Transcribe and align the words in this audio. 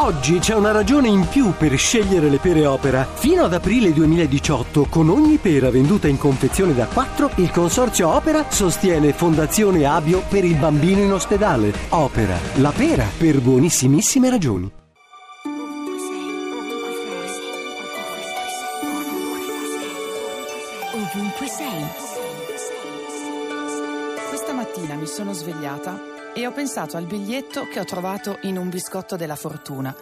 Oggi 0.00 0.38
c'è 0.38 0.54
una 0.54 0.70
ragione 0.70 1.08
in 1.08 1.26
più 1.26 1.52
per 1.58 1.76
scegliere 1.76 2.30
le 2.30 2.38
pere 2.38 2.64
Opera. 2.66 3.04
Fino 3.04 3.42
ad 3.42 3.52
aprile 3.52 3.92
2018, 3.92 4.84
con 4.84 5.08
ogni 5.08 5.38
pera 5.38 5.70
venduta 5.70 6.06
in 6.06 6.16
confezione 6.16 6.72
da 6.72 6.86
4, 6.86 7.32
il 7.36 7.50
consorzio 7.50 8.08
Opera 8.08 8.48
sostiene 8.48 9.12
Fondazione 9.12 9.86
Abio 9.86 10.22
per 10.28 10.44
il 10.44 10.54
bambino 10.54 11.00
in 11.00 11.12
ospedale. 11.12 11.72
Opera, 11.88 12.38
la 12.56 12.70
pera 12.70 13.06
per 13.18 13.40
buonissimissime 13.40 14.30
ragioni. 14.30 14.70
Ovunque 20.94 21.46
sei. 21.48 21.86
Questa 24.28 24.52
mattina 24.52 24.94
mi 24.94 25.06
sono 25.06 25.32
svegliata 25.32 26.17
e 26.38 26.46
ho 26.46 26.52
pensato 26.52 26.96
al 26.96 27.06
biglietto 27.06 27.66
che 27.66 27.80
ho 27.80 27.84
trovato 27.84 28.38
in 28.42 28.56
un 28.56 28.68
biscotto 28.68 29.16
della 29.16 29.34
fortuna. 29.34 29.92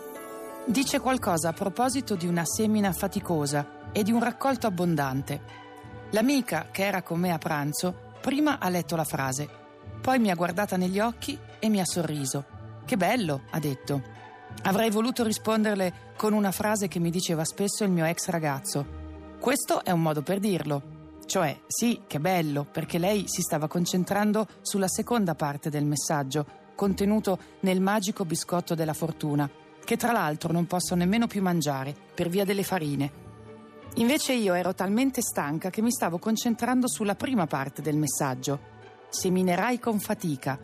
Dice 0.67 1.01
qualcosa 1.01 1.49
a 1.49 1.53
proposito 1.55 2.15
di 2.15 2.27
una 2.27 2.45
semina 2.45 2.93
faticosa 2.93 3.89
e 3.91 4.03
di 4.03 4.13
un 4.13 4.23
raccolto 4.23 4.67
abbondante. 4.67 5.41
L'amica 6.11 6.69
che 6.71 6.85
era 6.85 7.01
con 7.01 7.21
me 7.21 7.33
a 7.33 7.39
pranzo 7.39 8.13
prima 8.21 8.59
ha 8.59 8.69
letto 8.69 8.97
la 8.97 9.05
frase, 9.05 9.49
poi 10.03 10.19
mi 10.19 10.31
ha 10.31 10.35
guardata 10.35 10.77
negli 10.77 10.99
occhi 10.99 11.39
e 11.59 11.71
mi 11.71 11.81
ha 11.81 11.87
sorriso. 11.87 12.45
Che 12.85 12.99
bello, 12.99 13.45
ha 13.53 13.59
detto. 13.59 14.03
Avrei 14.65 14.91
voluto 14.91 15.25
risponderle 15.25 16.13
con 16.19 16.35
una 16.35 16.53
frase 16.53 16.87
che 16.87 16.99
mi 16.99 17.09
diceva 17.09 17.47
spesso 17.47 17.83
il 17.83 17.91
mio 17.91 18.05
ex 18.05 18.29
ragazzo. 18.29 18.87
Questo 19.41 19.83
è 19.83 19.91
un 19.91 20.03
modo 20.03 20.21
per 20.21 20.39
dirlo. 20.39 20.96
Cioè, 21.27 21.61
sì, 21.67 22.03
che 22.07 22.21
bello, 22.21 22.65
perché 22.65 22.99
lei 22.99 23.25
si 23.27 23.43
stava 23.43 23.67
concentrando 23.67 24.47
sulla 24.63 24.89
seconda 24.89 25.35
parte 25.35 25.71
del 25.71 25.85
messaggio, 25.85 26.47
contenuto 26.77 27.39
nel 27.61 27.81
magico 27.81 28.25
biscotto 28.25 28.77
della 28.77 28.95
fortuna, 28.95 29.51
che 29.85 29.97
tra 29.97 30.13
l'altro 30.13 30.53
non 30.53 30.67
posso 30.67 30.95
nemmeno 30.95 31.27
più 31.27 31.43
mangiare 31.43 31.95
per 32.15 32.29
via 32.29 32.45
delle 32.45 32.63
farine. 32.63 33.25
Invece 33.97 34.35
io 34.35 34.55
ero 34.55 34.75
talmente 34.75 35.21
stanca 35.21 35.71
che 35.71 35.83
mi 35.83 35.91
stavo 35.91 36.19
concentrando 36.19 36.87
sulla 36.87 37.15
prima 37.15 37.47
parte 37.47 37.83
del 37.83 37.97
messaggio. 37.97 38.75
Seminerai 39.09 39.79
con 39.79 39.99
fatica. 39.99 40.59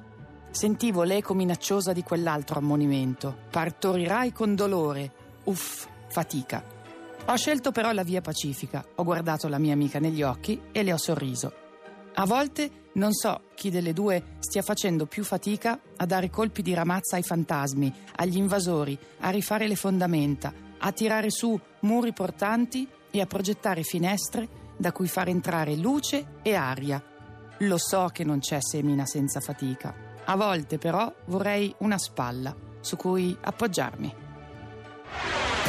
Sentivo 0.51 1.03
l'eco 1.03 1.33
minacciosa 1.33 1.93
di 1.93 2.03
quell'altro 2.03 2.59
ammonimento. 2.59 3.35
Partorirai 3.51 4.33
con 4.33 4.55
dolore. 4.55 5.13
Uff, 5.45 5.87
fatica. 6.09 6.63
Ho 7.27 7.37
scelto 7.37 7.71
però 7.71 7.93
la 7.93 8.03
via 8.03 8.21
pacifica, 8.21 8.85
ho 8.97 9.05
guardato 9.05 9.47
la 9.49 9.59
mia 9.59 9.73
amica 9.73 10.01
negli 10.01 10.23
occhi 10.23 10.61
e 10.73 10.83
le 10.83 10.93
ho 10.93 10.99
sorriso. 10.99 11.53
A 12.15 12.27
volte 12.27 12.89
non 12.95 13.13
so 13.13 13.45
chi 13.55 13.71
delle 13.71 13.93
due 13.93 14.37
stia 14.41 14.61
facendo 14.61 15.07
più 15.07 15.25
fatica 15.25 15.81
a 15.97 16.05
dare 16.05 16.31
colpi 16.31 16.63
di 16.63 16.75
ramazza 16.75 17.17
ai 17.17 17.23
fantasmi, 17.23 17.95
agli 18.17 18.37
invasori, 18.37 18.99
a 19.21 19.31
rifare 19.31 19.69
le 19.69 19.77
fondamenta, 19.77 20.53
a 20.79 20.93
tirare 20.93 21.31
su 21.31 21.59
muri 21.81 22.13
portanti 22.13 22.87
e 23.11 23.21
a 23.21 23.27
progettare 23.27 23.83
finestre 23.83 24.49
da 24.77 24.91
cui 24.91 25.07
far 25.07 25.29
entrare 25.29 25.77
luce 25.77 26.41
e 26.43 26.55
aria. 26.55 27.03
Lo 27.59 27.79
so 27.79 28.11
che 28.13 28.25
non 28.25 28.41
c'è 28.41 28.59
semina 28.61 29.07
senza 29.07 29.41
fatica. 29.41 29.95
A 30.25 30.37
volte 30.37 30.77
però 30.77 31.11
vorrei 31.27 31.73
una 31.79 31.99
spalla 31.99 32.55
su 32.81 32.97
cui 32.97 33.37
appoggiarmi. 33.41 34.15